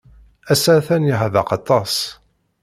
[0.51, 1.95] Ass-a atan yeḥdeq aṭas.